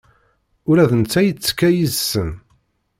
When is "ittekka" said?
1.23-1.69